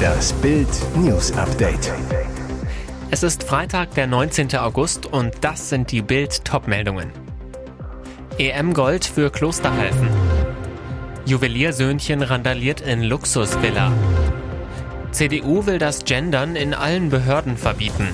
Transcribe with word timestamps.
Das 0.00 0.32
Bild 0.34 0.68
News 0.96 1.32
Update. 1.32 1.92
Es 3.10 3.22
ist 3.22 3.44
Freitag, 3.44 3.94
der 3.94 4.06
19. 4.06 4.56
August 4.56 5.06
und 5.06 5.34
das 5.40 5.68
sind 5.68 5.90
die 5.90 6.02
Bild 6.02 6.44
Topmeldungen. 6.44 7.10
EM 8.38 8.72
Gold 8.72 9.04
für 9.04 9.30
Klosterhalfen. 9.30 10.08
Juweliersöhnchen 11.26 12.22
randaliert 12.22 12.80
in 12.80 13.02
Luxusvilla. 13.02 13.92
CDU 15.12 15.66
will 15.66 15.78
das 15.78 16.04
Gendern 16.04 16.56
in 16.56 16.72
allen 16.72 17.10
Behörden 17.10 17.56
verbieten. 17.56 18.08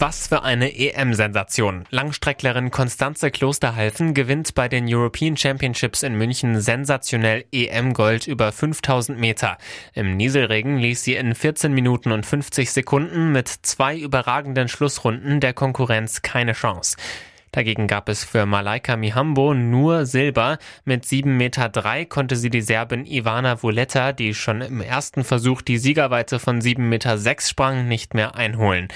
Was 0.00 0.28
für 0.28 0.44
eine 0.44 0.78
EM-Sensation. 0.78 1.84
Langstrecklerin 1.90 2.70
Konstanze 2.70 3.32
Klosterhalfen 3.32 4.14
gewinnt 4.14 4.54
bei 4.54 4.68
den 4.68 4.86
European 4.86 5.36
Championships 5.36 6.04
in 6.04 6.14
München 6.16 6.60
sensationell 6.60 7.44
EM-Gold 7.50 8.28
über 8.28 8.52
5000 8.52 9.18
Meter. 9.18 9.58
Im 9.94 10.16
Nieselregen 10.16 10.78
ließ 10.78 11.02
sie 11.02 11.16
in 11.16 11.34
14 11.34 11.72
Minuten 11.72 12.12
und 12.12 12.24
50 12.24 12.70
Sekunden 12.70 13.32
mit 13.32 13.48
zwei 13.48 13.98
überragenden 13.98 14.68
Schlussrunden 14.68 15.40
der 15.40 15.52
Konkurrenz 15.52 16.22
keine 16.22 16.52
Chance. 16.52 16.96
Dagegen 17.52 17.86
gab 17.86 18.08
es 18.08 18.24
für 18.24 18.46
Malaika 18.46 18.96
Mihambo 18.96 19.54
nur 19.54 20.06
Silber. 20.06 20.58
Mit 20.84 21.04
7,3 21.04 21.26
Meter 21.26 22.04
konnte 22.06 22.36
sie 22.36 22.50
die 22.50 22.60
Serbin 22.60 23.06
Ivana 23.06 23.62
Vuleta, 23.62 24.12
die 24.12 24.34
schon 24.34 24.60
im 24.60 24.80
ersten 24.80 25.24
Versuch 25.24 25.62
die 25.62 25.78
Siegerweite 25.78 26.38
von 26.38 26.60
7,6 26.60 26.78
Meter 26.80 27.40
sprang, 27.40 27.88
nicht 27.88 28.14
mehr 28.14 28.34
einholen. 28.34 28.88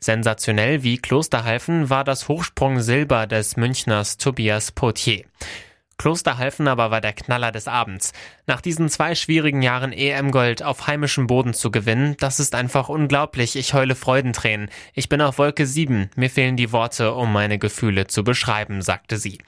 Sensationell 0.00 0.82
wie 0.82 0.96
Klosterhalfen 0.96 1.90
war 1.90 2.04
das 2.04 2.28
Hochsprung 2.28 2.80
Silber 2.80 3.26
des 3.26 3.56
Münchners 3.56 4.16
Tobias 4.16 4.72
Potier. 4.72 5.24
Klosterhalfen 6.00 6.66
aber 6.66 6.90
war 6.90 7.02
der 7.02 7.12
Knaller 7.12 7.52
des 7.52 7.68
Abends. 7.68 8.14
Nach 8.46 8.62
diesen 8.62 8.88
zwei 8.88 9.14
schwierigen 9.14 9.60
Jahren 9.60 9.92
EM-Gold 9.92 10.62
auf 10.62 10.86
heimischem 10.86 11.26
Boden 11.26 11.52
zu 11.52 11.70
gewinnen, 11.70 12.16
das 12.18 12.40
ist 12.40 12.54
einfach 12.54 12.88
unglaublich. 12.88 13.54
Ich 13.54 13.74
heule 13.74 13.94
Freudentränen. 13.94 14.70
Ich 14.94 15.10
bin 15.10 15.20
auf 15.20 15.36
Wolke 15.36 15.66
7. 15.66 16.08
Mir 16.16 16.30
fehlen 16.30 16.56
die 16.56 16.72
Worte, 16.72 17.12
um 17.12 17.30
meine 17.34 17.58
Gefühle 17.58 18.06
zu 18.06 18.24
beschreiben, 18.24 18.80
sagte 18.80 19.18
sie. 19.18 19.40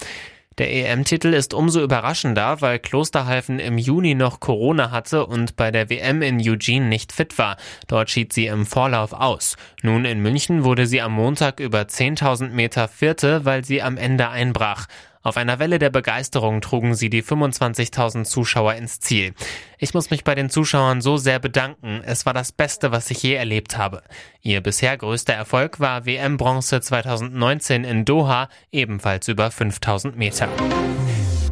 Der 0.58 0.70
EM-Titel 0.70 1.32
ist 1.32 1.54
umso 1.54 1.82
überraschender, 1.82 2.60
weil 2.60 2.78
Klosterhalfen 2.78 3.58
im 3.58 3.78
Juni 3.78 4.14
noch 4.14 4.38
Corona 4.38 4.90
hatte 4.90 5.24
und 5.24 5.56
bei 5.56 5.70
der 5.70 5.88
WM 5.88 6.20
in 6.20 6.38
Eugene 6.38 6.84
nicht 6.84 7.12
fit 7.12 7.38
war. 7.38 7.56
Dort 7.88 8.10
schied 8.10 8.34
sie 8.34 8.48
im 8.48 8.66
Vorlauf 8.66 9.14
aus. 9.14 9.56
Nun 9.80 10.04
in 10.04 10.20
München 10.20 10.64
wurde 10.64 10.86
sie 10.86 11.00
am 11.00 11.12
Montag 11.12 11.60
über 11.60 11.80
10.000 11.80 12.50
Meter 12.50 12.88
Vierte, 12.88 13.46
weil 13.46 13.64
sie 13.64 13.80
am 13.80 13.96
Ende 13.96 14.28
einbrach. 14.28 14.86
Auf 15.22 15.36
einer 15.36 15.58
Welle 15.58 15.78
der 15.78 15.90
Begeisterung 15.90 16.60
trugen 16.60 16.94
sie 16.94 17.08
die 17.08 17.22
25.000 17.22 18.24
Zuschauer 18.24 18.74
ins 18.74 19.00
Ziel. 19.00 19.34
Ich 19.78 19.94
muss 19.94 20.10
mich 20.10 20.24
bei 20.24 20.34
den 20.34 20.50
Zuschauern 20.50 21.00
so 21.00 21.16
sehr 21.16 21.38
bedanken. 21.38 22.02
Es 22.04 22.26
war 22.26 22.34
das 22.34 22.50
Beste, 22.52 22.90
was 22.90 23.10
ich 23.10 23.22
je 23.22 23.34
erlebt 23.34 23.76
habe. 23.78 24.02
Ihr 24.40 24.60
bisher 24.60 24.96
größter 24.96 25.32
Erfolg 25.32 25.78
war 25.78 26.06
WM 26.06 26.36
Bronze 26.36 26.80
2019 26.80 27.84
in 27.84 28.04
Doha, 28.04 28.48
ebenfalls 28.72 29.28
über 29.28 29.48
5.000 29.48 30.16
Meter. 30.16 30.48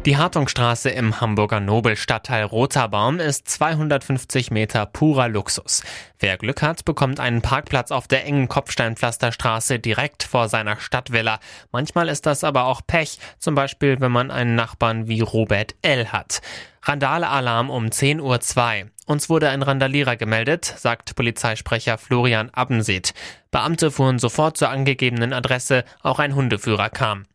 Die 0.07 0.17
Hartungstraße 0.17 0.89
im 0.89 1.21
Hamburger 1.21 1.59
Nobelstadtteil 1.59 2.45
Roterbaum 2.45 3.19
ist 3.19 3.47
250 3.47 4.49
Meter 4.49 4.87
purer 4.87 5.27
Luxus. 5.27 5.83
Wer 6.17 6.39
Glück 6.39 6.63
hat, 6.63 6.85
bekommt 6.85 7.19
einen 7.19 7.43
Parkplatz 7.43 7.91
auf 7.91 8.07
der 8.07 8.25
engen 8.25 8.47
Kopfsteinpflasterstraße 8.47 9.77
direkt 9.77 10.23
vor 10.23 10.49
seiner 10.49 10.79
Stadtvilla. 10.79 11.39
Manchmal 11.71 12.09
ist 12.09 12.25
das 12.25 12.43
aber 12.43 12.65
auch 12.65 12.81
Pech, 12.87 13.19
zum 13.37 13.53
Beispiel 13.53 14.01
wenn 14.01 14.11
man 14.11 14.31
einen 14.31 14.55
Nachbarn 14.55 15.07
wie 15.07 15.21
Robert 15.21 15.75
L. 15.83 16.11
hat. 16.11 16.41
Randale-Alarm 16.81 17.69
um 17.69 17.85
10.02 17.85 18.21
Uhr. 18.85 18.89
Uns 19.05 19.29
wurde 19.29 19.49
ein 19.49 19.61
Randalierer 19.61 20.15
gemeldet, 20.15 20.65
sagt 20.65 21.15
Polizeisprecher 21.15 21.99
Florian 21.99 22.49
Abbenseet. 22.49 23.13
Beamte 23.51 23.91
fuhren 23.91 24.17
sofort 24.17 24.57
zur 24.57 24.69
angegebenen 24.69 25.31
Adresse, 25.31 25.83
auch 26.01 26.17
ein 26.17 26.33
Hundeführer 26.33 26.89
kam. 26.89 27.25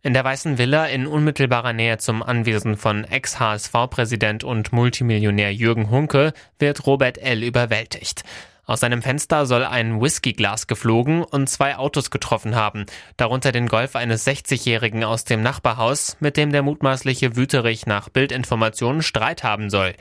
In 0.00 0.14
der 0.14 0.22
Weißen 0.22 0.58
Villa 0.58 0.86
in 0.86 1.08
unmittelbarer 1.08 1.72
Nähe 1.72 1.98
zum 1.98 2.22
Anwesen 2.22 2.76
von 2.76 3.02
Ex-HSV-Präsident 3.02 4.44
und 4.44 4.72
Multimillionär 4.72 5.52
Jürgen 5.52 5.90
Hunke 5.90 6.34
wird 6.60 6.86
Robert 6.86 7.18
L. 7.18 7.42
überwältigt. 7.42 8.22
Aus 8.64 8.78
seinem 8.78 9.02
Fenster 9.02 9.44
soll 9.44 9.64
ein 9.64 10.00
Whiskyglas 10.00 10.68
geflogen 10.68 11.24
und 11.24 11.48
zwei 11.48 11.76
Autos 11.76 12.12
getroffen 12.12 12.54
haben, 12.54 12.86
darunter 13.16 13.50
den 13.50 13.66
Golf 13.66 13.96
eines 13.96 14.24
60-Jährigen 14.24 15.02
aus 15.02 15.24
dem 15.24 15.42
Nachbarhaus, 15.42 16.16
mit 16.20 16.36
dem 16.36 16.52
der 16.52 16.62
mutmaßliche 16.62 17.34
Wüterich 17.34 17.86
nach 17.86 18.08
Bildinformationen 18.08 19.02
Streit 19.02 19.42
haben 19.42 19.68
soll. 19.68 19.94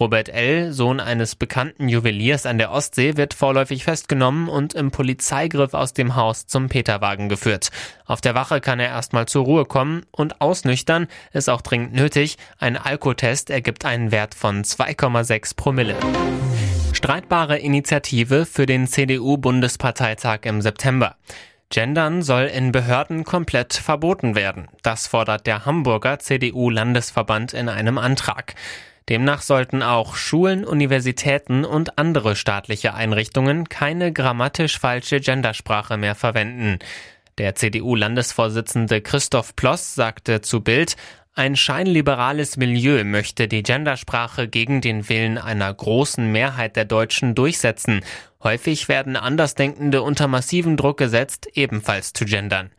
Robert 0.00 0.30
L., 0.30 0.72
Sohn 0.72 1.00
eines 1.00 1.36
bekannten 1.36 1.88
Juweliers 1.88 2.46
an 2.46 2.58
der 2.58 2.72
Ostsee, 2.72 3.16
wird 3.16 3.34
vorläufig 3.34 3.84
festgenommen 3.84 4.48
und 4.48 4.74
im 4.74 4.90
Polizeigriff 4.90 5.74
aus 5.74 5.92
dem 5.92 6.16
Haus 6.16 6.46
zum 6.46 6.68
Peterwagen 6.68 7.28
geführt. 7.28 7.70
Auf 8.06 8.20
der 8.20 8.34
Wache 8.34 8.60
kann 8.60 8.80
er 8.80 8.88
erstmal 8.88 9.26
zur 9.26 9.44
Ruhe 9.44 9.64
kommen 9.64 10.04
und 10.10 10.40
ausnüchtern 10.40 11.08
ist 11.32 11.50
auch 11.50 11.60
dringend 11.60 11.92
nötig. 11.92 12.38
Ein 12.58 12.76
Alkotest 12.76 13.50
ergibt 13.50 13.84
einen 13.84 14.12
Wert 14.12 14.34
von 14.34 14.64
2,6 14.64 15.56
Promille. 15.56 15.96
Streitbare 16.92 17.58
Initiative 17.58 18.46
für 18.46 18.66
den 18.66 18.86
CDU-Bundesparteitag 18.86 20.40
im 20.44 20.62
September. 20.62 21.16
Gendern 21.68 22.22
soll 22.22 22.44
in 22.44 22.70
Behörden 22.70 23.24
komplett 23.24 23.72
verboten 23.72 24.34
werden. 24.34 24.68
Das 24.82 25.06
fordert 25.06 25.46
der 25.46 25.64
Hamburger 25.64 26.18
CDU-Landesverband 26.18 27.54
in 27.54 27.68
einem 27.68 27.98
Antrag. 27.98 28.54
Demnach 29.08 29.42
sollten 29.42 29.82
auch 29.82 30.14
Schulen, 30.14 30.64
Universitäten 30.64 31.64
und 31.64 31.98
andere 31.98 32.36
staatliche 32.36 32.94
Einrichtungen 32.94 33.68
keine 33.68 34.12
grammatisch 34.12 34.78
falsche 34.78 35.20
Gendersprache 35.20 35.96
mehr 35.96 36.14
verwenden. 36.14 36.78
Der 37.38 37.54
CDU-Landesvorsitzende 37.54 39.00
Christoph 39.00 39.56
Ploss 39.56 39.94
sagte 39.94 40.42
zu 40.42 40.60
Bild, 40.60 40.96
ein 41.34 41.56
scheinliberales 41.56 42.58
Milieu 42.58 43.04
möchte 43.04 43.48
die 43.48 43.62
Gendersprache 43.62 44.48
gegen 44.48 44.82
den 44.82 45.08
Willen 45.08 45.38
einer 45.38 45.72
großen 45.72 46.30
Mehrheit 46.30 46.76
der 46.76 46.84
Deutschen 46.84 47.34
durchsetzen. 47.34 48.04
Häufig 48.42 48.88
werden 48.88 49.16
Andersdenkende 49.16 50.02
unter 50.02 50.28
massiven 50.28 50.76
Druck 50.76 50.98
gesetzt, 50.98 51.48
ebenfalls 51.54 52.12
zu 52.12 52.26
gendern. 52.26 52.70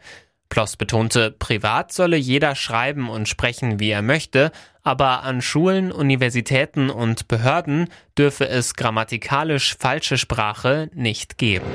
Ploss 0.53 0.77
betonte, 0.77 1.31
privat 1.31 1.91
solle 1.91 2.15
jeder 2.15 2.53
schreiben 2.53 3.09
und 3.09 3.27
sprechen, 3.27 3.79
wie 3.79 3.89
er 3.89 4.03
möchte, 4.03 4.51
aber 4.83 5.23
an 5.23 5.41
Schulen, 5.41 5.91
Universitäten 5.91 6.91
und 6.91 7.27
Behörden 7.27 7.89
dürfe 8.15 8.47
es 8.47 8.75
grammatikalisch 8.75 9.75
falsche 9.75 10.19
Sprache 10.19 10.91
nicht 10.93 11.39
geben. 11.39 11.65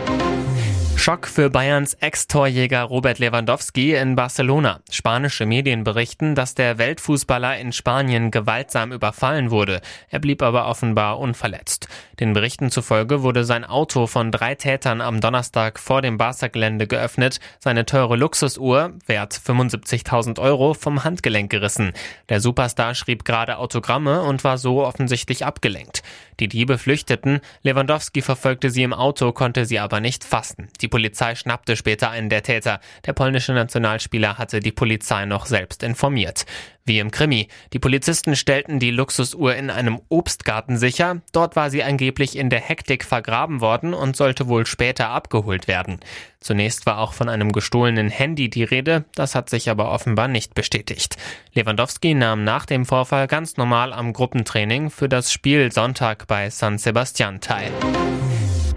Schock 1.09 1.27
für 1.27 1.49
Bayerns 1.49 1.95
Ex-Torjäger 1.95 2.83
Robert 2.83 3.19
Lewandowski 3.19 3.95
in 3.95 4.15
Barcelona. 4.15 4.81
Spanische 4.91 5.47
Medien 5.47 5.83
berichten, 5.83 6.35
dass 6.35 6.55
der 6.55 6.77
Weltfußballer 6.77 7.57
in 7.57 7.73
Spanien 7.73 8.31
gewaltsam 8.31 8.93
überfallen 8.93 9.51
wurde. 9.51 9.81
Er 10.11 10.19
blieb 10.19 10.43
aber 10.43 10.69
offenbar 10.69 11.19
unverletzt. 11.19 11.89
Den 12.21 12.35
Berichten 12.35 12.71
zufolge 12.71 13.23
wurde 13.23 13.45
sein 13.45 13.65
Auto 13.65 14.07
von 14.07 14.31
drei 14.31 14.55
Tätern 14.55 15.01
am 15.01 15.23
Donnerstag 15.23 15.79
vor 15.79 16.03
dem 16.03 16.19
Barca-Gelände 16.19 16.87
geöffnet, 16.87 17.41
seine 17.59 17.87
teure 17.87 18.17
Luxusuhr, 18.17 18.93
wert 19.07 19.33
75.000 19.33 20.39
Euro, 20.39 20.75
vom 20.75 21.05
Handgelenk 21.05 21.51
gerissen. 21.51 21.95
Der 22.29 22.43
Superstar 22.43 22.95
schrieb 22.95 23.25
gerade 23.25 23.57
Autogramme 23.57 24.21
und 24.25 24.45
war 24.45 24.59
so 24.59 24.85
offensichtlich 24.85 25.47
abgelenkt. 25.47 26.03
Die 26.41 26.49
Diebe 26.49 26.79
flüchteten, 26.79 27.41
Lewandowski 27.63 28.23
verfolgte 28.23 28.71
sie 28.71 28.85
im 28.85 28.93
Auto, 28.93 29.33
konnte 29.33 29.67
sie 29.67 29.79
aber 29.79 30.01
nicht 30.01 30.25
fassen. 30.25 30.69
Die 30.81 30.89
Polizei 30.89 31.35
schnappte 31.35 31.77
später 31.77 32.11
einen 32.11 32.29
der 32.29 32.43
Täter. 32.43 32.81
Der 33.07 33.13
polnische 33.13 33.53
Nationalspieler 33.53 34.39
hatte 34.39 34.61
die 34.61 34.73
Polizei 34.73 35.25
noch 35.25 35.47
selbst 35.47 35.83
informiert. 35.83 36.47
Wie 36.89 36.99
im 36.99 37.11
Krimi. 37.11 37.49
Die 37.75 37.79
Polizisten 37.79 38.35
stellten 38.35 38.81
die 38.81 38.91
Luxusuhr 38.91 39.55
in 39.55 39.69
einem 39.69 40.01
Obstgarten 40.09 40.79
sicher. 40.79 41.21
Dort 41.33 41.55
war 41.55 41.69
sie 41.71 41.83
angeblich 41.83 42.37
in 42.37 42.49
der 42.49 42.61
Hektik 42.61 43.05
vergraben 43.05 43.61
worden 43.61 43.93
und 43.93 44.17
sollte 44.17 44.49
wohl 44.49 44.65
später 44.65 45.11
abgeholt 45.11 45.69
werden. 45.69 46.01
Zunächst 46.41 46.87
war 46.87 46.99
auch 46.99 47.13
von 47.13 47.29
einem 47.29 47.53
gestohlenen 47.53 48.09
Handy 48.09 48.49
die 48.49 48.65
Rede, 48.65 49.05
das 49.15 49.35
hat 49.35 49.51
sich 49.51 49.69
aber 49.69 49.91
offenbar 49.91 50.29
nicht 50.29 50.55
bestätigt. 50.55 51.17
Lewandowski 51.53 52.15
nahm 52.15 52.45
nach 52.45 52.65
dem 52.65 52.87
Vorfall 52.87 53.27
ganz 53.27 53.57
normal 53.57 53.93
am 53.93 54.13
Gruppentraining 54.13 54.89
für 54.91 55.09
das 55.09 55.31
Spiel 55.31 55.71
Sonntag 55.71 56.27
bei 56.27 56.49
San 56.49 56.79
Sebastian 56.79 57.41
teil. 57.41 57.71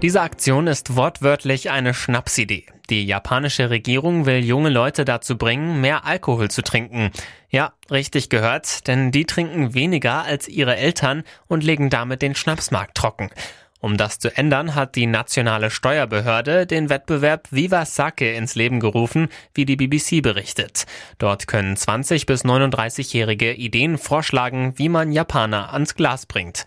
Diese 0.02 0.20
Aktion 0.20 0.66
ist 0.66 0.96
wortwörtlich 0.96 1.70
eine 1.70 1.94
Schnapsidee. 1.94 2.66
Die 2.90 3.06
japanische 3.06 3.70
Regierung 3.70 4.26
will 4.26 4.44
junge 4.44 4.68
Leute 4.68 5.04
dazu 5.04 5.38
bringen, 5.38 5.80
mehr 5.80 6.04
Alkohol 6.04 6.50
zu 6.50 6.62
trinken. 6.62 7.12
Ja, 7.50 7.74
richtig 7.88 8.28
gehört, 8.28 8.88
denn 8.88 9.12
die 9.12 9.26
trinken 9.26 9.74
weniger 9.74 10.24
als 10.24 10.48
ihre 10.48 10.76
Eltern 10.76 11.22
und 11.46 11.62
legen 11.62 11.88
damit 11.88 12.20
den 12.20 12.34
Schnapsmarkt 12.34 12.96
trocken. 12.96 13.30
Um 13.78 13.96
das 13.96 14.18
zu 14.18 14.36
ändern, 14.36 14.74
hat 14.74 14.96
die 14.96 15.06
nationale 15.06 15.70
Steuerbehörde 15.70 16.66
den 16.66 16.90
Wettbewerb 16.90 17.46
Viva 17.52 17.84
Sake 17.84 18.32
ins 18.32 18.56
Leben 18.56 18.80
gerufen, 18.80 19.28
wie 19.54 19.66
die 19.66 19.76
BBC 19.76 20.20
berichtet. 20.20 20.84
Dort 21.18 21.46
können 21.46 21.76
20 21.76 22.26
bis 22.26 22.44
39-Jährige 22.44 23.52
Ideen 23.52 23.98
vorschlagen, 23.98 24.74
wie 24.76 24.88
man 24.88 25.12
Japaner 25.12 25.72
ans 25.72 25.94
Glas 25.94 26.26
bringt. 26.26 26.64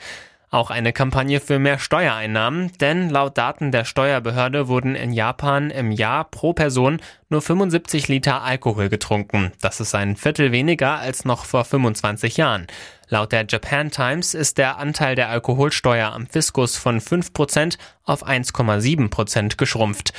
Auch 0.51 0.69
eine 0.69 0.93
Kampagne 0.93 1.39
für 1.39 1.59
mehr 1.59 1.79
Steuereinnahmen, 1.79 2.71
denn 2.79 3.09
laut 3.09 3.37
Daten 3.37 3.71
der 3.71 3.83
Steuerbehörde 3.83 4.67
wurden 4.67 4.95
in 4.95 5.11
Japan 5.11 5.71
im 5.71 5.91
Jahr 5.91 6.23
pro 6.25 6.53
Person 6.53 7.01
nur 7.29 7.41
75 7.41 8.07
Liter 8.07 8.43
Alkohol 8.43 8.89
getrunken. 8.89 9.51
Das 9.61 9.79
ist 9.79 9.95
ein 9.95 10.15
Viertel 10.15 10.51
weniger 10.51 10.99
als 10.99 11.25
noch 11.25 11.45
vor 11.45 11.65
25 11.65 12.37
Jahren. 12.37 12.67
Laut 13.09 13.31
der 13.31 13.45
Japan 13.47 13.91
Times 13.91 14.33
ist 14.33 14.57
der 14.57 14.77
Anteil 14.77 15.15
der 15.15 15.29
Alkoholsteuer 15.29 16.11
am 16.11 16.27
Fiskus 16.27 16.77
von 16.77 16.99
5% 16.99 17.77
auf 18.03 18.25
1,7% 18.25 19.57
geschrumpft. 19.57 20.13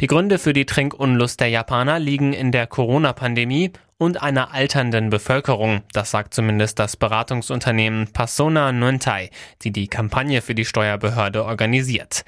Die 0.00 0.06
Gründe 0.06 0.38
für 0.38 0.52
die 0.52 0.66
Trinkunlust 0.66 1.40
der 1.40 1.48
Japaner 1.48 1.98
liegen 1.98 2.32
in 2.32 2.50
der 2.50 2.66
Corona-Pandemie 2.66 3.72
und 4.02 4.20
einer 4.20 4.52
alternden 4.52 5.10
Bevölkerung. 5.10 5.82
Das 5.92 6.10
sagt 6.10 6.34
zumindest 6.34 6.80
das 6.80 6.96
Beratungsunternehmen 6.96 8.08
Persona 8.12 8.72
Nuntai, 8.72 9.30
die 9.62 9.70
die 9.70 9.86
Kampagne 9.86 10.42
für 10.42 10.56
die 10.56 10.64
Steuerbehörde 10.64 11.44
organisiert. 11.44 12.24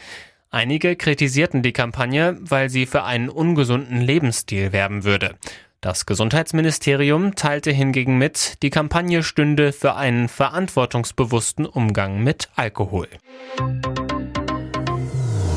Einige 0.51 0.95
kritisierten 0.95 1.63
die 1.63 1.73
Kampagne, 1.73 2.39
weil 2.41 2.71
sie 2.71 2.87
für 2.87 3.03
einen 3.03 3.29
ungesunden 3.29 4.01
Lebensstil 4.01 4.73
werben 4.73 5.03
würde. 5.03 5.35
Das 5.81 6.07
Gesundheitsministerium 6.07 7.35
teilte 7.35 7.73
hingegen 7.73 8.19
mit, 8.19 8.63
die 8.63 8.71
Kampagne 8.71 9.25
stünde 9.25 9.73
für 9.73 9.97
einen 9.97 10.29
verantwortungsbewussten 10.29 11.67
Umgang 11.67 12.23
mit 12.23 12.51
Alkohol. 12.55 13.09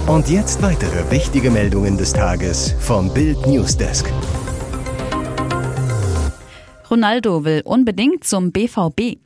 Und 0.07 0.29
jetzt 0.29 0.63
weitere 0.63 1.11
wichtige 1.11 1.51
Meldungen 1.51 1.95
des 1.95 2.11
Tages 2.11 2.73
vom 2.79 3.13
Bild 3.13 3.45
Newsdesk. 3.45 4.11
Ronaldo 6.89 7.43
will 7.43 7.61
unbedingt 7.65 8.23
zum 8.23 8.51
BVB. 8.51 9.17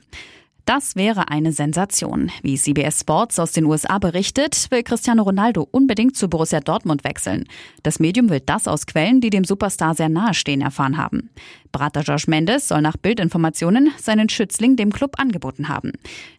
Das 0.66 0.96
wäre 0.96 1.30
eine 1.30 1.52
Sensation. 1.52 2.32
Wie 2.44 2.56
CBS 2.56 3.00
Sports 3.00 3.40
aus 3.40 3.52
den 3.52 3.66
USA 3.66 3.98
berichtet, 3.98 4.68
will 4.70 4.84
Cristiano 4.84 5.24
Ronaldo 5.24 5.68
unbedingt 5.72 6.16
zu 6.16 6.30
Borussia 6.30 6.60
Dortmund 6.60 7.04
wechseln. 7.04 7.46
Das 7.84 8.00
Medium 8.00 8.30
will 8.30 8.42
das 8.46 8.68
aus 8.68 8.86
Quellen, 8.86 9.22
die 9.22 9.32
dem 9.32 9.44
Superstar 9.44 9.96
sehr 9.96 10.10
nahestehen, 10.10 10.62
erfahren 10.62 10.98
haben. 10.98 11.32
Berater 11.72 12.02
Josh 12.02 12.28
Mendes 12.28 12.68
soll 12.68 12.82
nach 12.82 12.98
Bildinformationen 12.98 13.92
seinen 13.98 14.30
Schützling 14.30 14.76
dem 14.76 14.92
Club 14.92 15.16
angeboten 15.18 15.68
haben. 15.68 15.94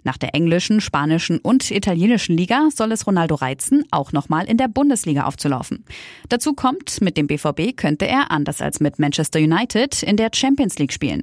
Nach 0.05 0.19
der 0.19 0.35
englischen, 0.35 0.81
spanischen 0.81 1.39
und 1.39 1.71
italienischen 1.71 2.37
Liga 2.37 2.69
soll 2.75 2.93
es 2.93 3.07
Ronaldo 3.07 3.35
reizen, 3.35 3.85
auch 3.91 4.13
nochmal 4.13 4.45
in 4.45 4.57
der 4.57 4.69
Bundesliga 4.69 5.25
aufzulaufen. 5.25 5.85
Dazu 6.29 6.55
kommt, 6.55 7.01
mit 7.01 7.17
dem 7.17 7.27
BVB 7.27 7.77
könnte 7.77 8.07
er, 8.07 8.31
anders 8.31 8.61
als 8.61 8.79
mit 8.79 8.99
Manchester 8.99 9.41
United, 9.41 10.03
in 10.03 10.17
der 10.17 10.31
Champions 10.33 10.79
League 10.79 10.93
spielen. 10.93 11.23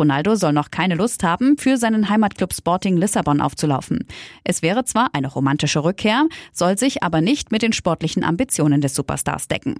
Ronaldo 0.00 0.36
soll 0.36 0.52
noch 0.52 0.70
keine 0.70 0.94
Lust 0.94 1.24
haben, 1.24 1.58
für 1.58 1.76
seinen 1.76 2.08
Heimatclub 2.08 2.54
Sporting 2.54 2.96
Lissabon 2.96 3.40
aufzulaufen. 3.40 4.06
Es 4.44 4.62
wäre 4.62 4.84
zwar 4.84 5.08
eine 5.12 5.26
romantische 5.26 5.82
Rückkehr, 5.82 6.26
soll 6.52 6.78
sich 6.78 7.02
aber 7.02 7.20
nicht 7.20 7.50
mit 7.50 7.62
den 7.62 7.72
sportlichen 7.72 8.22
Ambitionen 8.22 8.80
des 8.80 8.94
Superstars 8.94 9.48
decken. 9.48 9.76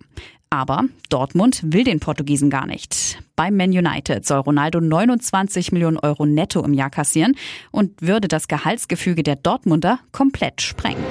Aber 0.50 0.84
Dortmund 1.08 1.60
will 1.62 1.84
den 1.84 2.00
Portugiesen 2.00 2.50
gar 2.50 2.66
nicht. 2.66 3.22
Beim 3.36 3.56
Man 3.56 3.70
United 3.70 4.26
soll 4.26 4.40
Ronaldo 4.40 4.80
29 4.80 5.72
Millionen 5.72 5.98
Euro 5.98 6.26
netto 6.26 6.64
im 6.64 6.74
Jahr 6.74 6.90
kassieren 6.90 7.36
und 7.70 8.02
würde 8.02 8.28
das 8.28 8.48
Gehaltsgefüge 8.48 9.22
der 9.22 9.36
Dortmunder 9.36 10.00
komplett 10.10 10.62
sprengen. 10.62 11.04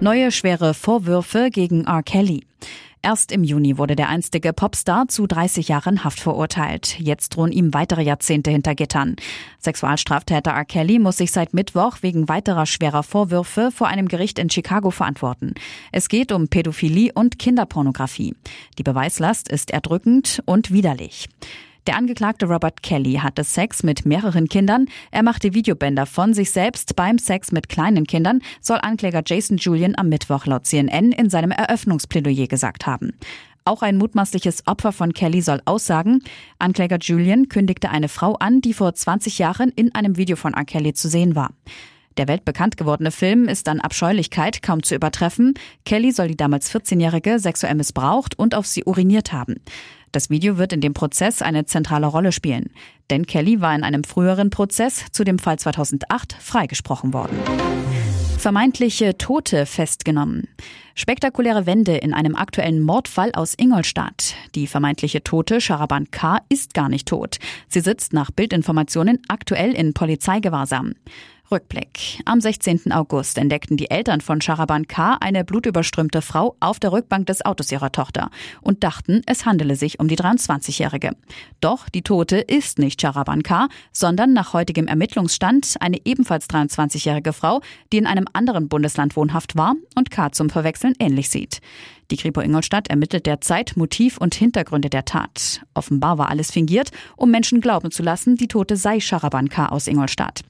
Neue 0.00 0.32
schwere 0.32 0.74
Vorwürfe 0.74 1.48
gegen 1.50 1.84
R. 1.84 2.02
Kelly. 2.02 2.44
Erst 3.04 3.32
im 3.32 3.42
Juni 3.42 3.78
wurde 3.78 3.96
der 3.96 4.08
einstige 4.08 4.52
Popstar 4.52 5.08
zu 5.08 5.26
30 5.26 5.66
Jahren 5.66 6.04
Haft 6.04 6.20
verurteilt. 6.20 7.00
Jetzt 7.00 7.30
drohen 7.30 7.50
ihm 7.50 7.74
weitere 7.74 8.04
Jahrzehnte 8.04 8.52
hinter 8.52 8.76
Gittern. 8.76 9.16
Sexualstraftäter 9.58 10.52
R. 10.52 10.64
Kelly 10.64 11.00
muss 11.00 11.16
sich 11.16 11.32
seit 11.32 11.52
Mittwoch 11.52 11.96
wegen 12.02 12.28
weiterer 12.28 12.64
schwerer 12.64 13.02
Vorwürfe 13.02 13.70
vor 13.74 13.88
einem 13.88 14.06
Gericht 14.06 14.38
in 14.38 14.50
Chicago 14.50 14.92
verantworten. 14.92 15.54
Es 15.90 16.08
geht 16.08 16.30
um 16.30 16.46
Pädophilie 16.46 17.10
und 17.12 17.40
Kinderpornografie. 17.40 18.36
Die 18.78 18.84
Beweislast 18.84 19.48
ist 19.48 19.72
erdrückend 19.72 20.40
und 20.46 20.70
widerlich. 20.70 21.28
Der 21.88 21.96
Angeklagte 21.96 22.46
Robert 22.46 22.84
Kelly 22.84 23.14
hatte 23.14 23.42
Sex 23.42 23.82
mit 23.82 24.06
mehreren 24.06 24.48
Kindern. 24.48 24.86
Er 25.10 25.24
machte 25.24 25.52
Videobänder 25.52 26.06
von 26.06 26.32
sich 26.32 26.52
selbst 26.52 26.94
beim 26.94 27.18
Sex 27.18 27.50
mit 27.50 27.68
kleinen 27.68 28.06
Kindern, 28.06 28.40
soll 28.60 28.78
Ankläger 28.80 29.22
Jason 29.26 29.56
Julian 29.56 29.96
am 29.96 30.08
Mittwoch 30.08 30.46
laut 30.46 30.64
CNN 30.64 31.10
in 31.10 31.28
seinem 31.28 31.50
Eröffnungsplädoyer 31.50 32.46
gesagt 32.46 32.86
haben. 32.86 33.14
Auch 33.64 33.82
ein 33.82 33.96
mutmaßliches 33.96 34.68
Opfer 34.68 34.92
von 34.92 35.12
Kelly 35.12 35.40
soll 35.40 35.60
aussagen. 35.64 36.22
Ankläger 36.60 36.98
Julian 37.00 37.48
kündigte 37.48 37.90
eine 37.90 38.08
Frau 38.08 38.34
an, 38.34 38.60
die 38.60 38.74
vor 38.74 38.94
20 38.94 39.38
Jahren 39.38 39.70
in 39.70 39.92
einem 39.92 40.16
Video 40.16 40.36
von 40.36 40.54
R. 40.54 40.64
Kelly 40.64 40.94
zu 40.94 41.08
sehen 41.08 41.34
war. 41.34 41.50
Der 42.16 42.28
weltbekannt 42.28 42.76
gewordene 42.76 43.10
Film 43.10 43.48
ist 43.48 43.68
an 43.68 43.80
Abscheulichkeit 43.80 44.62
kaum 44.62 44.82
zu 44.82 44.94
übertreffen. 44.94 45.54
Kelly 45.84 46.12
soll 46.12 46.28
die 46.28 46.36
damals 46.36 46.72
14-Jährige 46.72 47.38
sexuell 47.38 47.74
missbraucht 47.74 48.38
und 48.38 48.54
auf 48.54 48.66
sie 48.66 48.84
uriniert 48.84 49.32
haben. 49.32 49.56
Das 50.12 50.28
Video 50.28 50.58
wird 50.58 50.74
in 50.74 50.82
dem 50.82 50.92
Prozess 50.92 51.40
eine 51.40 51.64
zentrale 51.64 52.06
Rolle 52.06 52.32
spielen. 52.32 52.70
Denn 53.10 53.26
Kelly 53.26 53.62
war 53.62 53.74
in 53.74 53.82
einem 53.82 54.04
früheren 54.04 54.50
Prozess 54.50 55.06
zu 55.10 55.24
dem 55.24 55.38
Fall 55.38 55.58
2008 55.58 56.34
freigesprochen 56.38 57.14
worden. 57.14 57.38
Vermeintliche 58.36 59.16
Tote 59.16 59.64
festgenommen. 59.64 60.48
Spektakuläre 60.94 61.64
Wende 61.64 61.96
in 61.96 62.12
einem 62.12 62.36
aktuellen 62.36 62.82
Mordfall 62.82 63.32
aus 63.32 63.54
Ingolstadt. 63.56 64.34
Die 64.54 64.66
vermeintliche 64.66 65.22
Tote 65.22 65.60
Sharaban 65.60 66.10
K. 66.10 66.40
ist 66.50 66.74
gar 66.74 66.90
nicht 66.90 67.08
tot. 67.08 67.38
Sie 67.68 67.80
sitzt 67.80 68.12
nach 68.12 68.30
Bildinformationen 68.30 69.20
aktuell 69.28 69.72
in 69.72 69.94
Polizeigewahrsam. 69.94 70.92
Rückblick. 71.52 72.20
Am 72.24 72.40
16. 72.40 72.90
August 72.92 73.36
entdeckten 73.36 73.76
die 73.76 73.90
Eltern 73.90 74.22
von 74.22 74.40
Sharaban 74.40 74.88
K. 74.88 75.18
eine 75.20 75.44
blutüberströmte 75.44 76.22
Frau 76.22 76.56
auf 76.60 76.80
der 76.80 76.92
Rückbank 76.92 77.26
des 77.26 77.44
Autos 77.44 77.70
ihrer 77.70 77.92
Tochter 77.92 78.30
und 78.62 78.82
dachten, 78.82 79.20
es 79.26 79.44
handele 79.44 79.76
sich 79.76 80.00
um 80.00 80.08
die 80.08 80.16
23-Jährige. 80.16 81.14
Doch 81.60 81.90
die 81.90 82.02
Tote 82.02 82.38
ist 82.38 82.78
nicht 82.78 83.02
Sharaban 83.02 83.42
K., 83.42 83.68
sondern 83.92 84.32
nach 84.32 84.54
heutigem 84.54 84.88
Ermittlungsstand 84.88 85.76
eine 85.80 85.98
ebenfalls 86.04 86.48
23-jährige 86.48 87.34
Frau, 87.34 87.60
die 87.92 87.98
in 87.98 88.06
einem 88.06 88.24
anderen 88.32 88.68
Bundesland 88.68 89.14
wohnhaft 89.14 89.54
war 89.54 89.74
und 89.94 90.10
K. 90.10 90.32
zum 90.32 90.48
Verwechseln 90.48 90.94
ähnlich 90.98 91.28
sieht. 91.28 91.60
Die 92.12 92.18
Kripo 92.18 92.42
Ingolstadt 92.42 92.88
ermittelt 92.88 93.24
derzeit 93.24 93.74
Motiv 93.74 94.18
und 94.18 94.34
Hintergründe 94.34 94.90
der 94.90 95.06
Tat. 95.06 95.62
Offenbar 95.72 96.18
war 96.18 96.28
alles 96.28 96.50
fingiert, 96.50 96.90
um 97.16 97.30
Menschen 97.30 97.62
glauben 97.62 97.90
zu 97.90 98.02
lassen, 98.02 98.36
die 98.36 98.48
Tote 98.48 98.76
sei 98.76 99.00
Sharaban 99.00 99.48
K. 99.48 99.68
aus 99.70 99.86
Ingolstadt. 99.86 100.42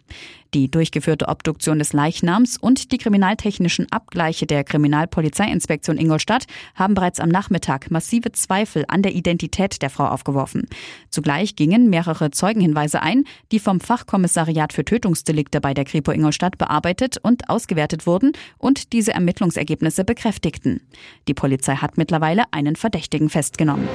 Die 0.55 0.71
durchgeführte 0.71 1.29
Obduktion 1.29 1.79
des 1.79 1.95
Leichnams 1.95 2.59
und 2.59 2.93
die 2.93 2.99
kriminaltechnischen 2.99 3.91
Abgleiche 3.91 4.45
der 4.45 4.65
Kriminalpolizeiinspektion 4.65 5.97
Ingolstadt 5.97 6.45
haben 6.75 6.93
bereits 6.93 7.21
am 7.21 7.31
Nachmittag 7.31 7.91
massive 7.91 8.33
Zweifel 8.33 8.85
an 8.89 9.01
der 9.01 9.15
Identität 9.15 9.81
der 9.81 9.89
Frau 9.89 10.05
aufgeworfen. 10.05 10.69
Zugleich 11.09 11.57
gingen 11.57 11.89
mehrere 11.89 12.33
Zeugenhinweise 12.33 13.01
ein, 13.01 13.25
die 13.51 13.61
vom 13.61 13.81
Fachkommissariat 13.81 14.75
für 14.75 14.85
Tötungsdelikte 14.85 15.63
bei 15.63 15.73
der 15.73 15.87
Kripo 15.87 16.11
Ingolstadt 16.11 16.59
bearbeitet 16.59 17.17
und 17.23 17.49
ausgewertet 17.49 18.07
wurden 18.07 18.33
und 18.59 18.93
diese 18.93 19.15
Ermittlungsergebnisse 19.15 20.05
bekräftigten. 20.05 20.83
Die 21.29 21.35
Polizei 21.35 21.52
hat 21.83 21.99
mittlerweile 21.99 22.45
einen 22.53 22.77
Verdächtigen 22.77 23.29
festgenommen. 23.29 23.89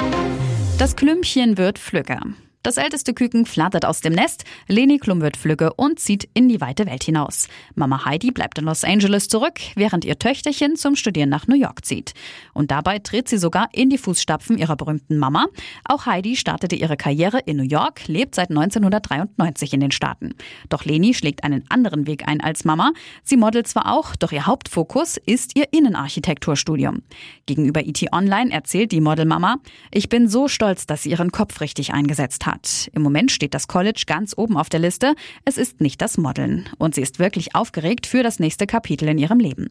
Das 0.77 0.95
Klümpchen 0.95 1.57
wird 1.57 1.79
flügger. 1.79 2.19
Das 2.67 2.75
älteste 2.75 3.13
Küken 3.13 3.45
flattert 3.45 3.85
aus 3.85 4.01
dem 4.01 4.11
Nest, 4.11 4.43
Leni 4.67 4.97
Klum 4.97 5.21
wird 5.21 5.37
flügge 5.37 5.71
und 5.75 6.01
zieht 6.01 6.27
in 6.33 6.49
die 6.49 6.59
weite 6.59 6.85
Welt 6.85 7.01
hinaus. 7.01 7.47
Mama 7.75 8.03
Heidi 8.03 8.31
bleibt 8.31 8.57
in 8.57 8.65
Los 8.65 8.83
Angeles 8.83 9.29
zurück, 9.29 9.61
während 9.75 10.03
ihr 10.03 10.19
Töchterchen 10.19 10.75
zum 10.75 10.97
Studieren 10.97 11.29
nach 11.29 11.47
New 11.47 11.55
York 11.55 11.85
zieht. 11.85 12.13
Und 12.53 12.69
dabei 12.69 12.99
tritt 12.99 13.29
sie 13.29 13.37
sogar 13.37 13.69
in 13.71 13.89
die 13.89 13.97
Fußstapfen 13.97 14.57
ihrer 14.57 14.75
berühmten 14.75 15.17
Mama. 15.17 15.45
Auch 15.85 16.07
Heidi 16.07 16.35
startete 16.35 16.75
ihre 16.75 16.97
Karriere 16.97 17.39
in 17.39 17.55
New 17.55 17.63
York, 17.63 18.05
lebt 18.09 18.35
seit 18.35 18.49
1993 18.49 19.71
in 19.71 19.79
den 19.79 19.91
Staaten. 19.91 20.35
Doch 20.67 20.83
Leni 20.83 21.13
schlägt 21.13 21.45
einen 21.45 21.63
anderen 21.69 22.05
Weg 22.05 22.27
ein 22.27 22.41
als 22.41 22.65
Mama. 22.65 22.91
Sie 23.23 23.37
modelt 23.37 23.69
zwar 23.69 23.93
auch, 23.93 24.17
doch 24.17 24.33
ihr 24.33 24.45
Hauptfokus 24.45 25.15
ist 25.25 25.57
ihr 25.57 25.71
Innenarchitekturstudium. 25.71 27.01
Gegenüber 27.45 27.87
IT 27.87 28.11
Online 28.11 28.51
erzählt 28.51 28.91
die 28.91 28.99
Modelmama, 28.99 29.55
ich 29.89 30.09
bin 30.09 30.27
so 30.27 30.49
stolz, 30.49 30.85
dass 30.85 31.03
sie 31.03 31.11
ihren 31.11 31.31
Kopf 31.31 31.61
richtig 31.61 31.93
eingesetzt 31.93 32.45
hat 32.45 32.56
hat. 32.57 32.89
Im 32.93 33.01
Moment 33.01 33.31
steht 33.31 33.53
das 33.53 33.67
College 33.67 34.03
ganz 34.07 34.33
oben 34.35 34.57
auf 34.57 34.69
der 34.69 34.79
Liste. 34.79 35.13
Es 35.45 35.57
ist 35.57 35.81
nicht 35.81 36.01
das 36.01 36.17
Modeln. 36.17 36.69
Und 36.77 36.95
sie 36.95 37.01
ist 37.01 37.19
wirklich 37.19 37.55
aufgeregt 37.55 38.07
für 38.07 38.23
das 38.23 38.39
nächste 38.39 38.67
Kapitel 38.67 39.07
in 39.07 39.17
ihrem 39.17 39.39
Leben. 39.39 39.69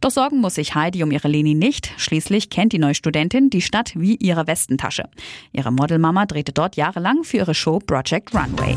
Doch 0.00 0.10
sorgen 0.10 0.40
muss 0.40 0.56
sich 0.56 0.74
Heidi 0.74 1.02
um 1.02 1.10
ihre 1.10 1.28
Leni 1.28 1.54
nicht. 1.54 1.92
Schließlich 1.96 2.50
kennt 2.50 2.72
die 2.72 2.78
neue 2.78 2.94
Studentin 2.94 3.50
die 3.50 3.62
Stadt 3.62 3.92
wie 3.96 4.16
ihre 4.16 4.46
Westentasche. 4.46 5.08
Ihre 5.52 5.72
Modelmama 5.72 6.26
drehte 6.26 6.52
dort 6.52 6.76
jahrelang 6.76 7.24
für 7.24 7.38
ihre 7.38 7.54
Show 7.54 7.78
Project 7.78 8.34
Runway. 8.34 8.76